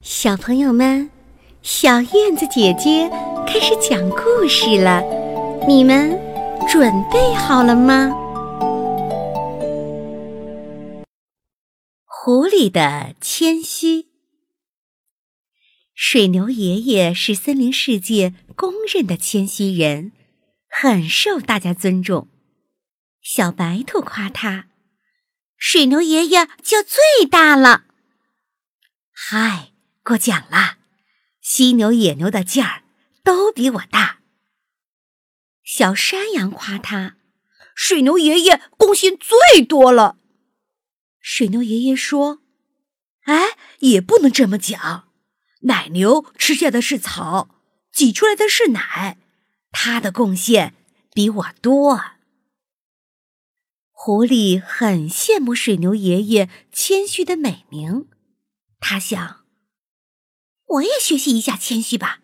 [0.00, 1.10] 小朋友们，
[1.60, 3.10] 小燕子姐姐
[3.48, 5.02] 开始讲故事了，
[5.66, 6.10] 你们
[6.68, 8.08] 准备好了吗？
[12.04, 14.06] 狐狸的谦虚。
[15.94, 20.12] 水牛爷爷是森林世界公认的谦虚人，
[20.70, 22.28] 很受大家尊重。
[23.20, 24.68] 小白兔夸他
[25.58, 27.82] ：“水牛爷爷叫最大了。”
[29.12, 29.72] 嗨。
[30.08, 30.78] 过奖了，
[31.42, 32.82] 犀牛、野牛的劲儿
[33.22, 34.20] 都比我大。
[35.62, 37.18] 小山羊夸他
[37.76, 40.16] ：“水牛爷爷贡献最多了。”
[41.20, 42.40] 水牛爷爷说
[43.28, 45.10] ：“哎，也不能这么讲。
[45.64, 47.54] 奶牛吃下的是草，
[47.92, 49.18] 挤出来的是奶，
[49.72, 50.74] 它的贡献
[51.12, 52.02] 比我多。”
[53.92, 58.08] 狐狸很羡慕水牛爷爷谦虚的美名，
[58.80, 59.44] 他想。
[60.68, 62.20] 我也学习一下谦虚吧，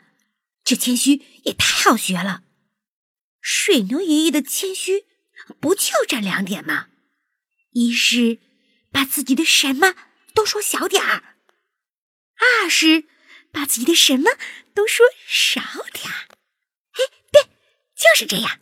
[0.62, 2.44] 这谦虚也太好学了。
[3.40, 5.04] 水牛爷爷的谦虚
[5.60, 6.88] 不就这两点吗？
[7.72, 8.38] 一是
[8.92, 9.94] 把自己的什么
[10.32, 11.36] 都说小点儿，
[12.62, 13.04] 二是
[13.50, 14.30] 把自己的什么
[14.72, 15.60] 都说少
[15.92, 16.28] 点儿。
[16.92, 17.42] 嘿，对，
[17.94, 18.60] 就是这样。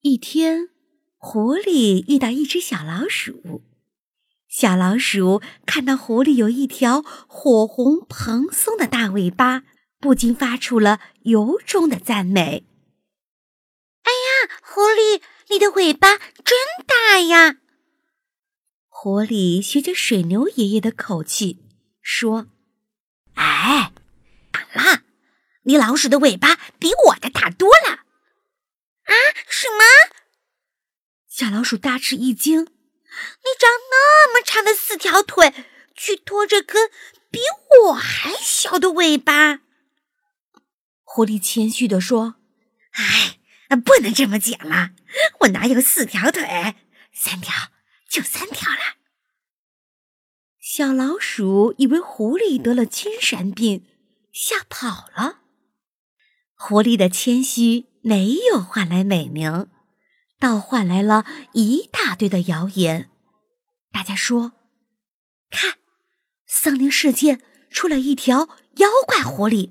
[0.00, 0.70] 一天，
[1.16, 3.62] 狐狸遇到一只小老鼠。
[4.56, 9.64] 小老鼠看到狐狸有一条火红蓬松的大尾巴，
[9.98, 12.64] 不禁发出了由衷的赞美。
[14.06, 17.56] “哎呀，狐狸，你的尾巴真大呀！”
[18.86, 21.60] 狐狸学着水牛爷爷的口气
[22.00, 22.46] 说
[23.34, 23.92] ：“哎，
[24.52, 25.02] 反了，
[25.64, 28.04] 你老鼠的尾巴比我的大多了。”
[29.02, 29.12] 啊，
[29.48, 29.82] 什么？
[31.26, 32.68] 小老鼠大吃一惊。
[33.16, 33.70] 你长
[34.54, 35.52] 那么长的四条腿，
[35.96, 36.88] 去拖着根
[37.28, 37.40] 比
[37.86, 39.62] 我还小的尾巴。
[41.02, 42.36] 狐狸谦虚地说
[42.94, 43.40] ：“哎，
[43.84, 44.90] 不能这么讲了，
[45.40, 46.76] 我哪有四条腿？
[47.12, 47.52] 三条
[48.08, 48.94] 就三条了。”
[50.62, 53.84] 小老鼠以为狐狸得了精神病，
[54.32, 55.40] 吓跑了。
[56.54, 59.68] 狐狸的谦虚没有换来美名。
[60.38, 63.10] 倒换来了一大堆的谣言。
[63.94, 64.54] 大家说
[65.50, 65.78] ：“看，
[66.46, 67.38] 森林世界
[67.70, 69.70] 出了一条妖怪狐狸，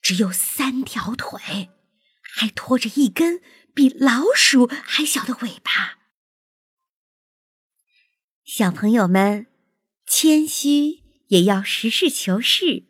[0.00, 1.68] 只有三条腿，
[2.22, 3.42] 还拖着一根
[3.74, 5.98] 比老鼠还小的尾巴。”
[8.46, 9.48] 小朋友们，
[10.06, 12.84] 谦虚也要实事求是。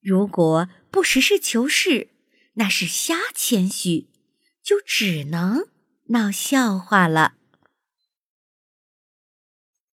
[0.00, 2.08] 如果不实事求是，
[2.54, 4.08] 那是瞎谦虚，
[4.62, 5.68] 就只能。
[6.08, 7.34] 闹笑话了。